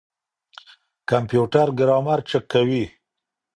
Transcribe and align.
کمپيوټر 1.09 1.67
ګرامر 1.79 2.19
چک 2.29 2.43
کوي. 2.53 2.83